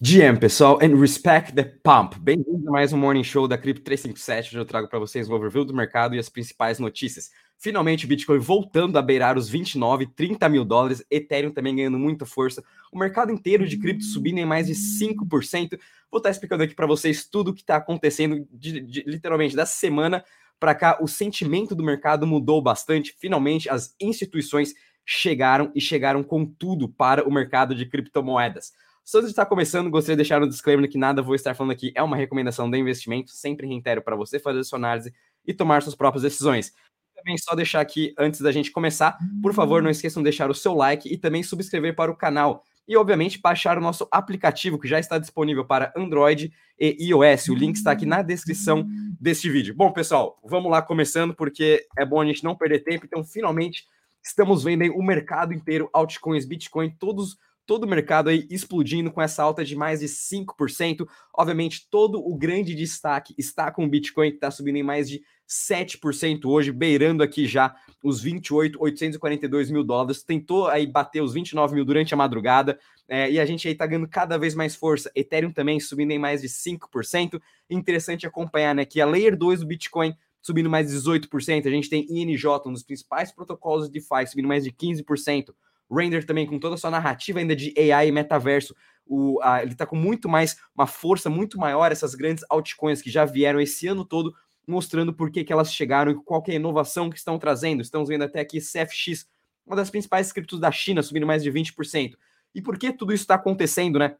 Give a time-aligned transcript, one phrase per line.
[0.00, 2.16] GM, pessoal, and respect the pump.
[2.20, 5.34] Bem-vindo a mais um Morning Show da Crypto 357, onde eu trago para vocês o
[5.34, 7.32] overview do mercado e as principais notícias.
[7.58, 12.24] Finalmente, o Bitcoin voltando a beirar os 29, 30 mil dólares, Ethereum também ganhando muita
[12.24, 15.76] força, o mercado inteiro de cripto subindo em mais de 5%.
[16.08, 19.74] Vou estar explicando aqui para vocês tudo o que está acontecendo, de, de, literalmente, dessa
[19.74, 20.24] semana
[20.60, 20.98] para cá.
[21.00, 23.16] O sentimento do mercado mudou bastante.
[23.18, 24.74] Finalmente, as instituições
[25.04, 28.72] chegaram e chegaram com tudo para o mercado de criptomoedas.
[29.10, 32.02] Você está começando, gostaria de deixar um disclaimer que nada vou estar falando aqui é
[32.02, 33.30] uma recomendação de investimento.
[33.30, 35.14] Sempre reitero para você fazer sua análise
[35.46, 36.74] e tomar suas próprias decisões.
[37.16, 40.54] Também só deixar aqui, antes da gente começar, por favor, não esqueçam de deixar o
[40.54, 42.62] seu like e também subscrever para o canal.
[42.86, 47.48] E, obviamente, baixar o nosso aplicativo, que já está disponível para Android e iOS.
[47.48, 48.86] O link está aqui na descrição
[49.18, 49.74] deste vídeo.
[49.74, 53.06] Bom, pessoal, vamos lá começando, porque é bom a gente não perder tempo.
[53.06, 53.86] Então, finalmente,
[54.22, 59.42] estamos vendo o mercado inteiro, altcoins, Bitcoin, todos todo o mercado aí explodindo com essa
[59.42, 61.06] alta de mais de 5%.
[61.36, 65.22] Obviamente, todo o grande destaque está com o Bitcoin, que está subindo em mais de
[65.46, 70.22] 7% hoje, beirando aqui já os 28,842 mil dólares.
[70.22, 72.78] Tentou aí bater os 29 mil durante a madrugada.
[73.06, 75.12] É, e a gente aí tá ganhando cada vez mais força.
[75.14, 77.38] Ethereum também subindo em mais de 5%.
[77.68, 78.86] Interessante acompanhar, né?
[78.86, 81.66] Que a Layer 2 do Bitcoin subindo mais de 18%.
[81.66, 85.52] A gente tem INJ, um dos principais protocolos de DeFi, subindo mais de 15%.
[85.90, 88.74] Render também, com toda a sua narrativa ainda de AI e metaverso,
[89.06, 93.10] o, a, ele está com muito mais, uma força muito maior, essas grandes altcoins que
[93.10, 94.34] já vieram esse ano todo,
[94.66, 97.80] mostrando por que, que elas chegaram e qual é a inovação que estão trazendo.
[97.80, 99.26] Estamos vendo até aqui CFX,
[99.66, 102.14] uma das principais criptos da China, subindo mais de 20%.
[102.54, 104.16] E por que tudo isso está acontecendo, né?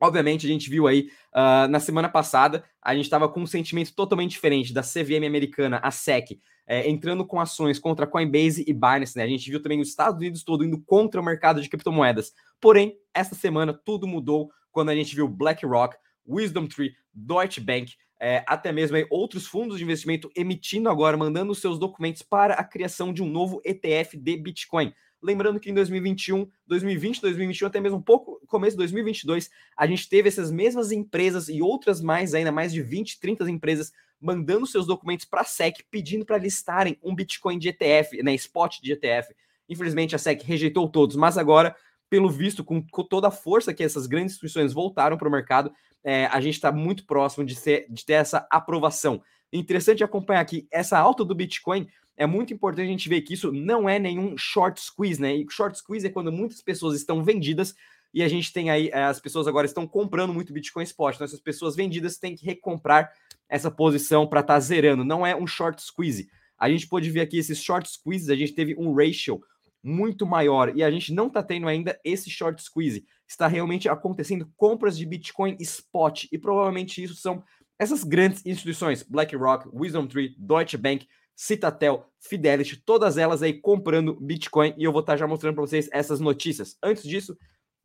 [0.00, 3.94] Obviamente, a gente viu aí uh, na semana passada, a gente estava com um sentimento
[3.94, 9.16] totalmente diferente da CVM americana, a SEC, é, entrando com ações contra Coinbase e Binance.
[9.16, 9.24] Né?
[9.24, 12.32] A gente viu também os Estados Unidos todo indo contra o mercado de criptomoedas.
[12.60, 15.96] Porém, esta semana tudo mudou quando a gente viu BlackRock,
[16.26, 21.52] Wisdom Tree, Deutsche Bank, é, até mesmo aí, outros fundos de investimento emitindo agora, mandando
[21.56, 24.94] seus documentos para a criação de um novo ETF de Bitcoin.
[25.20, 30.08] Lembrando que em 2021, 2020, 2021, até mesmo um pouco começo de 2022, a gente
[30.08, 33.92] teve essas mesmas empresas e outras mais, ainda mais de 20, 30 empresas,
[34.22, 38.80] mandando seus documentos para a SEC pedindo para listarem um Bitcoin de ETF, né, spot
[38.80, 39.34] de ETF.
[39.68, 41.74] Infelizmente a SEC rejeitou todos, mas agora,
[42.08, 45.72] pelo visto, com, com toda a força que essas grandes instituições voltaram para o mercado,
[46.04, 49.20] é, a gente está muito próximo de, ser, de ter essa aprovação.
[49.52, 53.50] Interessante acompanhar aqui essa alta do Bitcoin é muito importante a gente ver que isso
[53.50, 55.34] não é nenhum short squeeze, né?
[55.34, 57.74] E short squeeze é quando muitas pessoas estão vendidas
[58.14, 61.14] e a gente tem aí, as pessoas agora estão comprando muito Bitcoin Spot.
[61.14, 63.10] Então, essas pessoas vendidas têm que recomprar
[63.52, 65.04] essa posição para estar tá zerando.
[65.04, 66.26] Não é um short squeeze.
[66.58, 69.42] A gente pode ver aqui esses short squeezes, a gente teve um ratio
[69.84, 73.04] muito maior e a gente não está tendo ainda esse short squeeze.
[73.28, 77.44] Está realmente acontecendo compras de Bitcoin spot e provavelmente isso são
[77.78, 84.72] essas grandes instituições, BlackRock, Wisdom Tree, Deutsche Bank, Citatel, Fidelity, todas elas aí comprando Bitcoin
[84.78, 86.78] e eu vou estar já mostrando para vocês essas notícias.
[86.82, 87.36] Antes disso,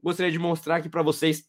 [0.01, 1.45] gostaria de mostrar aqui para vocês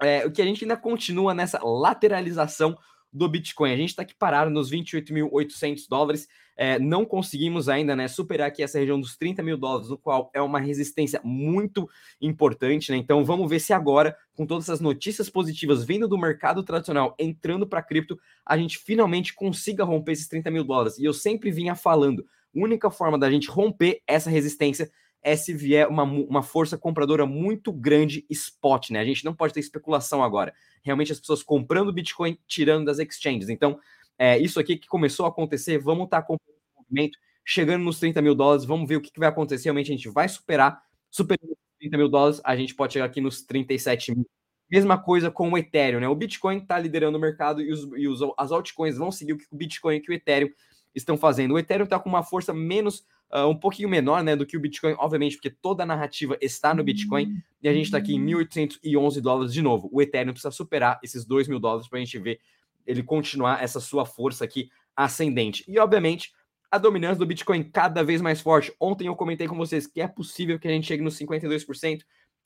[0.00, 2.78] é, o que a gente ainda continua nessa lateralização
[3.12, 3.72] do Bitcoin.
[3.72, 6.28] A gente está aqui parado nos 28.800 dólares.
[6.56, 10.30] É, não conseguimos ainda né, superar aqui essa região dos 30 mil dólares, no qual
[10.32, 11.88] é uma resistência muito
[12.20, 12.90] importante.
[12.90, 12.98] Né?
[12.98, 17.66] Então vamos ver se agora, com todas essas notícias positivas vindo do mercado tradicional, entrando
[17.66, 20.98] para cripto, a gente finalmente consiga romper esses 30 mil dólares.
[20.98, 24.90] E eu sempre vinha falando, única forma da gente romper essa resistência
[25.22, 29.00] é se vier uma, uma força compradora muito grande spot, né?
[29.00, 30.52] A gente não pode ter especulação agora.
[30.82, 33.48] Realmente as pessoas comprando Bitcoin, tirando das exchanges.
[33.48, 33.78] Então,
[34.18, 35.78] é isso aqui que começou a acontecer.
[35.78, 38.64] Vamos estar tá acompanhando o movimento, chegando nos 30 mil dólares.
[38.64, 39.64] Vamos ver o que, que vai acontecer.
[39.64, 40.82] Realmente a gente vai superar.
[41.08, 44.26] Superando os 30 mil dólares, a gente pode chegar aqui nos 37 mil.
[44.68, 46.08] Mesma coisa com o Ethereum, né?
[46.08, 49.38] O Bitcoin está liderando o mercado e, os, e os, as altcoins vão seguir o
[49.38, 50.50] que o Bitcoin e o Ethereum
[50.94, 51.54] estão fazendo.
[51.54, 54.60] O Ethereum está com uma força menos uh, um pouquinho menor né, do que o
[54.60, 58.24] Bitcoin, obviamente, porque toda a narrativa está no Bitcoin, e a gente está aqui em
[58.24, 59.88] 1.811 dólares de novo.
[59.92, 62.40] O Ethereum precisa superar esses 2 mil dólares para a gente ver
[62.86, 65.64] ele continuar essa sua força aqui ascendente.
[65.68, 66.32] E, obviamente,
[66.70, 68.72] a dominância do Bitcoin cada vez mais forte.
[68.80, 72.02] Ontem eu comentei com vocês que é possível que a gente chegue nos 52%,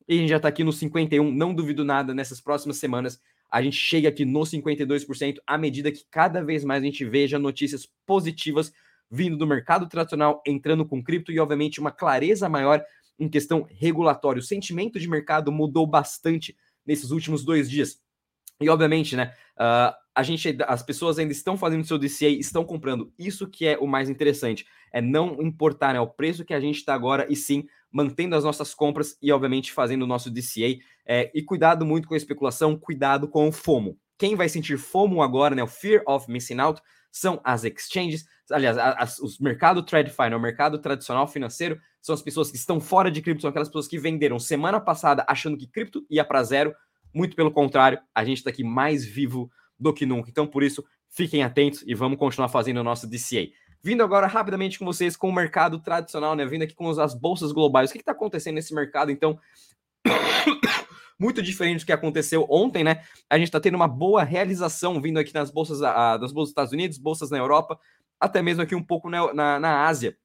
[0.09, 1.32] e a gente já está aqui no 51%.
[1.32, 3.21] Não duvido nada nessas próximas semanas
[3.51, 7.39] a gente chegue aqui no 52% à medida que cada vez mais a gente veja
[7.39, 8.73] notícias positivas
[9.11, 12.85] vindo do mercado tradicional, entrando com cripto e, obviamente, uma clareza maior
[13.19, 14.41] em questão regulatória.
[14.41, 18.01] O sentimento de mercado mudou bastante nesses últimos dois dias.
[18.61, 23.12] E, obviamente, né, uh, a gente, as pessoas ainda estão fazendo seu DCA, estão comprando.
[23.19, 24.67] Isso que é o mais interessante.
[24.93, 28.44] É não importar né, o preço que a gente está agora, e sim mantendo as
[28.44, 30.79] nossas compras e, obviamente, fazendo o nosso DCA.
[31.06, 33.99] É, e cuidado muito com a especulação, cuidado com o FOMO.
[34.19, 36.81] Quem vai sentir FOMO agora, né, o Fear of Missing Out,
[37.12, 42.23] são as exchanges, aliás, as, os mercado TradFi, né, o mercado tradicional financeiro, são as
[42.23, 45.67] pessoas que estão fora de cripto, são aquelas pessoas que venderam semana passada achando que
[45.67, 46.75] cripto ia para zero.
[47.14, 50.31] Muito pelo contrário, a gente está aqui mais vivo do que nunca.
[50.31, 53.49] Então, por isso, fiquem atentos e vamos continuar fazendo o nosso DCA.
[53.82, 56.44] Vindo agora rapidamente com vocês com o mercado tradicional, né?
[56.44, 57.91] Vindo aqui com as bolsas globais.
[57.91, 59.11] O que está acontecendo nesse mercado?
[59.11, 59.38] Então,
[61.19, 63.03] muito diferente do que aconteceu ontem, né?
[63.31, 66.49] A gente está tendo uma boa realização vindo aqui nas bolsas, uh, nas bolsas dos
[66.49, 67.79] Estados Unidos, bolsas na Europa,
[68.20, 70.17] até mesmo aqui um pouco na, na, na Ásia.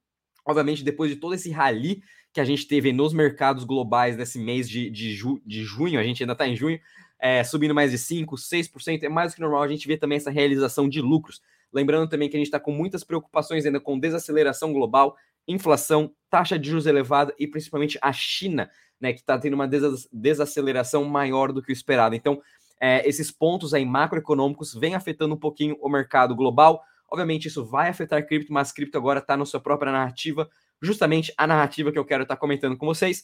[0.46, 2.02] Obviamente, depois de todo esse rally
[2.34, 6.04] que a gente teve nos mercados globais nesse mês de, de, ju, de junho, a
[6.04, 6.80] gente ainda está em junho,
[7.20, 10.16] é, subindo mais de 5%, 6%, é mais do que normal a gente vê também
[10.16, 11.42] essa realização de lucros.
[11.72, 15.16] Lembrando também que a gente está com muitas preocupações ainda com desaceleração global,
[15.48, 18.70] inflação, taxa de juros elevada e principalmente a China,
[19.00, 19.68] né, que está tendo uma
[20.12, 22.16] desaceleração maior do que o esperado.
[22.16, 22.42] Então,
[22.80, 26.84] é, esses pontos aí macroeconômicos vêm afetando um pouquinho o mercado global.
[27.10, 30.50] Obviamente, isso vai afetar cripto, mas cripto agora está na sua própria narrativa,
[30.82, 33.24] justamente a narrativa que eu quero estar tá comentando com vocês,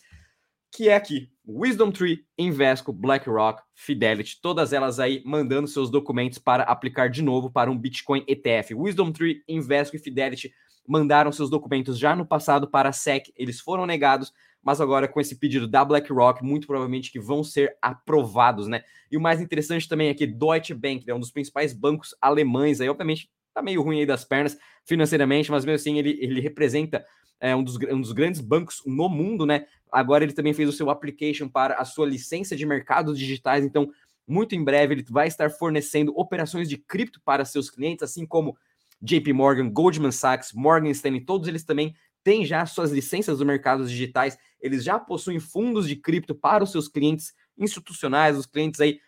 [0.72, 6.64] que é aqui: Wisdom Tree, Invesco, BlackRock, Fidelity, todas elas aí mandando seus documentos para
[6.64, 8.76] aplicar de novo para um Bitcoin ETF.
[8.76, 10.52] Wisdom Tree, Invesco e Fidelity
[10.88, 14.32] mandaram seus documentos já no passado para a SEC, eles foram negados,
[14.64, 18.84] mas agora com esse pedido da BlackRock, muito provavelmente que vão ser aprovados, né?
[19.12, 22.80] E o mais interessante também é que Deutsche Bank, né, um dos principais bancos alemães,
[22.80, 27.06] aí obviamente tá meio ruim aí das pernas financeiramente, mas mesmo assim ele, ele representa
[27.40, 29.66] é, um, dos, um dos grandes bancos no mundo, né?
[29.92, 33.90] Agora ele também fez o seu application para a sua licença de mercados digitais, então
[34.28, 38.58] muito em breve ele vai estar fornecendo operações de cripto para seus clientes, assim como
[39.02, 43.88] JP Morgan, Goldman Sachs, Morgan Stanley, todos eles também têm já suas licenças do mercado
[43.88, 49.00] digitais, eles já possuem fundos de cripto para os seus clientes institucionais, os clientes aí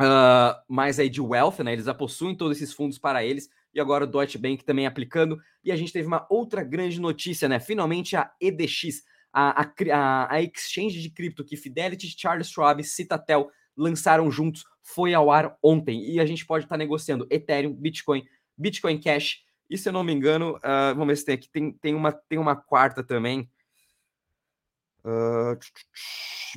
[0.00, 1.72] uh, mais aí de wealth, né?
[1.72, 5.38] Eles já possuem todos esses fundos para eles e agora o Deutsche Bank também aplicando.
[5.62, 7.60] E a gente teve uma outra grande notícia, né?
[7.60, 9.62] Finalmente a EDX, a,
[9.92, 15.58] a, a exchange de cripto que Fidelity, Charles Schwab, Citatel lançaram juntos, foi ao ar
[15.62, 16.10] ontem.
[16.10, 18.24] E a gente pode estar negociando Ethereum, Bitcoin,
[18.56, 19.40] Bitcoin Cash.
[19.68, 22.12] E se eu não me engano, uh, vamos ver se tem aqui, tem, tem, uma,
[22.12, 23.46] tem uma quarta também.
[25.06, 25.56] Uh,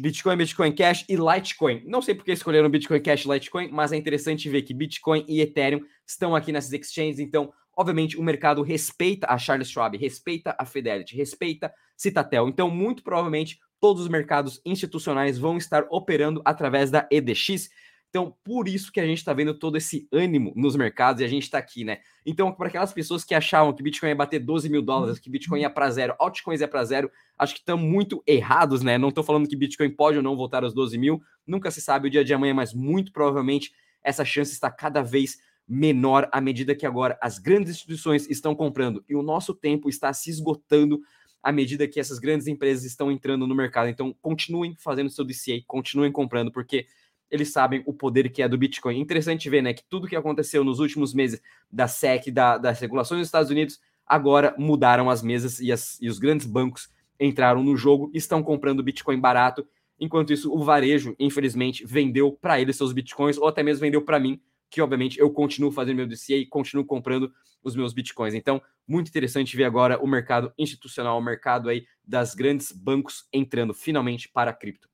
[0.02, 1.84] Bitcoin, Bitcoin Cash e Litecoin.
[1.86, 5.40] Não sei porque escolheram Bitcoin Cash e Litecoin, mas é interessante ver que Bitcoin e
[5.40, 7.20] Ethereum estão aqui nessas exchanges.
[7.20, 12.50] Então, obviamente, o mercado respeita a Charles Schwab, respeita a Fidelity, respeita Citatel.
[12.50, 17.70] Então, muito provavelmente, todos os mercados institucionais vão estar operando através da EDX.
[18.10, 21.28] Então, por isso que a gente está vendo todo esse ânimo nos mercados e a
[21.28, 22.00] gente está aqui, né?
[22.26, 25.62] Então, para aquelas pessoas que achavam que Bitcoin ia bater 12 mil dólares, que Bitcoin
[25.62, 28.98] ia para zero, altcoins ia para zero, acho que estão muito errados, né?
[28.98, 32.08] Não estou falando que Bitcoin pode ou não voltar aos 12 mil, nunca se sabe
[32.08, 33.72] o dia de amanhã, mas muito provavelmente
[34.04, 39.04] essa chance está cada vez menor à medida que agora as grandes instituições estão comprando
[39.08, 41.00] e o nosso tempo está se esgotando
[41.44, 43.88] à medida que essas grandes empresas estão entrando no mercado.
[43.88, 46.88] Então, continuem fazendo seu DCA, continuem comprando, porque
[47.30, 49.00] eles sabem o poder que é do Bitcoin.
[49.00, 51.42] Interessante ver, né, que tudo que aconteceu nos últimos meses
[51.72, 56.10] da SEC, da, das regulações dos Estados Unidos, agora mudaram as mesas e, as, e
[56.10, 56.90] os grandes bancos
[57.20, 59.68] entraram no jogo, estão comprando Bitcoin barato.
[60.00, 64.20] Enquanto isso, o varejo, infelizmente, vendeu para eles seus Bitcoins, ou até mesmo vendeu para
[64.20, 68.34] mim, que obviamente eu continuo fazendo meu DCA e continuo comprando os meus Bitcoins.
[68.34, 73.74] Então, muito interessante ver agora o mercado institucional, o mercado aí das grandes bancos entrando
[73.74, 74.90] finalmente para a cripto.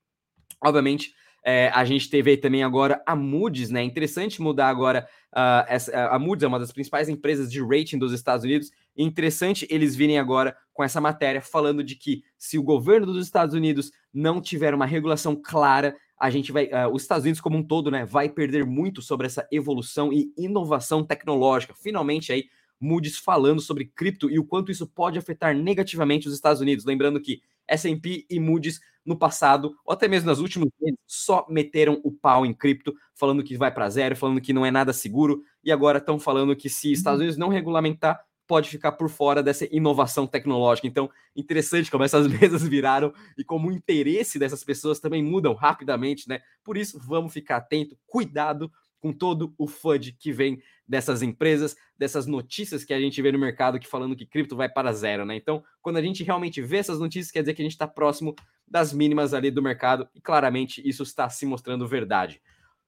[0.62, 1.13] Obviamente,
[1.47, 3.83] é, a gente teve também agora a Moody's, né?
[3.83, 5.07] Interessante mudar agora.
[5.31, 8.71] Uh, essa, a Moody's é uma das principais empresas de rating dos Estados Unidos.
[8.97, 13.23] E interessante eles virem agora com essa matéria falando de que se o governo dos
[13.23, 17.57] Estados Unidos não tiver uma regulação clara, a gente vai, uh, os Estados Unidos como
[17.57, 21.75] um todo, né, vai perder muito sobre essa evolução e inovação tecnológica.
[21.75, 22.45] Finalmente aí
[22.79, 26.85] Moody's falando sobre cripto e o quanto isso pode afetar negativamente os Estados Unidos.
[26.85, 32.01] Lembrando que S&P e Moody's no passado, ou até mesmo nas últimas vezes, só meteram
[32.03, 35.43] o pau em cripto, falando que vai para zero, falando que não é nada seguro,
[35.63, 37.25] e agora estão falando que se Estados uhum.
[37.25, 40.88] Unidos não regulamentar, pode ficar por fora dessa inovação tecnológica.
[40.88, 46.27] Então, interessante como essas mesas viraram e como o interesse dessas pessoas também mudam rapidamente,
[46.27, 46.41] né?
[46.63, 48.72] Por isso, vamos ficar atento, cuidado
[49.05, 53.38] com todo o FUD que vem dessas empresas, dessas notícias que a gente vê no
[53.38, 55.35] mercado que falando que cripto vai para zero, né?
[55.35, 58.35] Então, quando a gente realmente vê essas notícias, quer dizer que a gente está próximo
[58.67, 62.41] das mínimas ali do mercado e claramente isso está se mostrando verdade.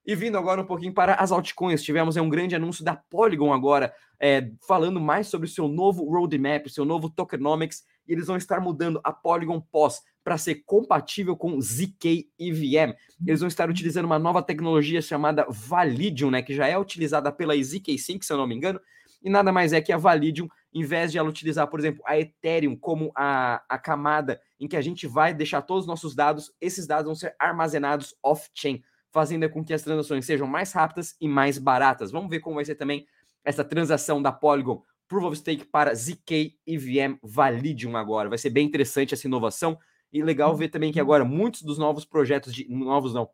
[0.07, 3.93] E vindo agora um pouquinho para as altcoins, tivemos um grande anúncio da Polygon agora,
[4.17, 8.61] é, falando mais sobre o seu novo roadmap, seu novo tokenomics, e eles vão estar
[8.61, 12.95] mudando a Polygon POS para ser compatível com ZK EVM.
[13.27, 17.53] Eles vão estar utilizando uma nova tecnologia chamada Validium, né, que já é utilizada pela
[17.53, 18.79] ZK-Sync, se eu não me engano,
[19.21, 22.17] e nada mais é que a Validium, em vez de ela utilizar, por exemplo, a
[22.17, 26.53] Ethereum como a, a camada em que a gente vai deixar todos os nossos dados,
[26.61, 28.81] esses dados vão ser armazenados off-chain,
[29.17, 32.11] fazendo com que as transações sejam mais rápidas e mais baratas.
[32.11, 33.07] Vamos ver como vai ser também
[33.43, 38.29] essa transação da Polygon Proof of Stake para ZK EVM Validium agora.
[38.29, 39.75] Vai ser bem interessante essa inovação
[40.13, 43.27] e legal ver também que agora muitos dos novos projetos de novos não,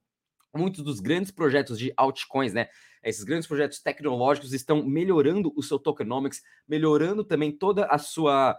[0.56, 2.70] muitos dos grandes projetos de altcoins, né?
[3.04, 8.58] Esses grandes projetos tecnológicos estão melhorando o seu tokenomics, melhorando também toda a sua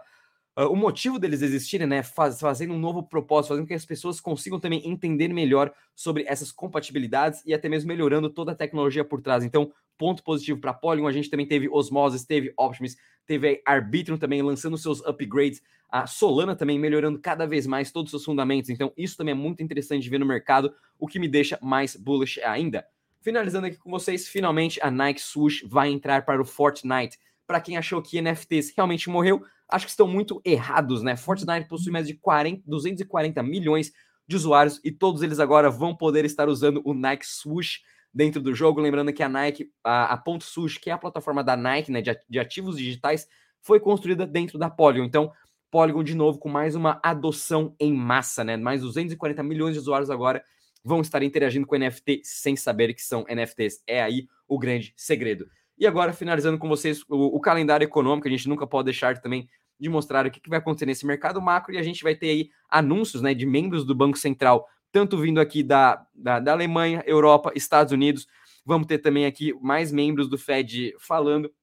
[0.57, 3.85] Uh, o motivo deles existirem, né, faz, fazendo um novo propósito, fazendo com que as
[3.85, 9.03] pessoas consigam também entender melhor sobre essas compatibilidades e até mesmo melhorando toda a tecnologia
[9.03, 9.43] por trás.
[9.43, 12.95] Então, ponto positivo para Polygon, a gente também teve Osmosis, teve Optimus,
[13.25, 18.21] teve Arbitrum também lançando seus upgrades, a Solana também melhorando cada vez mais todos os
[18.21, 18.69] seus fundamentos.
[18.69, 21.95] Então, isso também é muito interessante de ver no mercado, o que me deixa mais
[21.95, 22.85] bullish ainda.
[23.21, 27.17] Finalizando aqui com vocês, finalmente a Nike Swoosh vai entrar para o Fortnite.
[27.47, 31.15] Para quem achou que NFTs realmente morreu, acho que estão muito errados, né?
[31.15, 33.91] Fortnite possui mais de 40, 240 milhões
[34.27, 37.81] de usuários e todos eles agora vão poder estar usando o Nike Swoosh
[38.13, 38.81] dentro do jogo.
[38.81, 42.01] Lembrando que a Nike, a, a Ponto Swoosh, que é a plataforma da Nike, né,
[42.01, 43.27] de, de ativos digitais,
[43.61, 45.05] foi construída dentro da Polygon.
[45.05, 45.31] Então,
[45.69, 48.55] Polygon de novo com mais uma adoção em massa, né?
[48.55, 50.43] Mais 240 milhões de usuários agora
[50.83, 53.83] vão estar interagindo com NFT sem saber que são NFTs.
[53.85, 55.47] É aí o grande segredo.
[55.77, 59.49] E agora, finalizando com vocês o, o calendário econômico, a gente nunca pode deixar também
[59.79, 62.29] de mostrar o que, que vai acontecer nesse mercado macro e a gente vai ter
[62.29, 67.03] aí anúncios né, de membros do Banco Central, tanto vindo aqui da, da, da Alemanha,
[67.05, 68.25] Europa, Estados Unidos.
[68.65, 71.53] Vamos ter também aqui mais membros do Fed falando.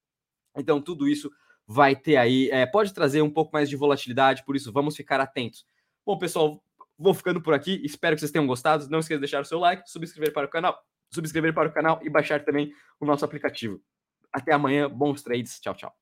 [0.57, 1.31] Então, tudo isso
[1.67, 5.21] vai ter aí, é, pode trazer um pouco mais de volatilidade, por isso vamos ficar
[5.21, 5.65] atentos.
[6.05, 6.63] Bom, pessoal,
[6.99, 7.81] vou ficando por aqui.
[7.85, 8.89] Espero que vocês tenham gostado.
[8.91, 10.79] Não esqueça de deixar o seu like, subscrever para o canal,
[11.11, 13.81] subscrever para o canal e baixar também o nosso aplicativo.
[14.33, 15.61] Até amanhã, bons trades.
[15.61, 15.93] Tchau, tchau.